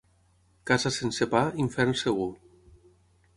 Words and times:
Casa 0.71 0.91
sense 0.95 1.27
pa, 1.35 1.41
infern 1.65 1.93
segur. 2.01 2.29